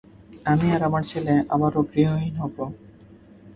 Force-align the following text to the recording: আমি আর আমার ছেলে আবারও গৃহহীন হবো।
আমি 0.45 0.67
আর 0.75 0.81
আমার 0.87 1.03
ছেলে 1.11 1.33
আবারও 1.55 1.81
গৃহহীন 1.91 2.35
হবো। 2.43 2.63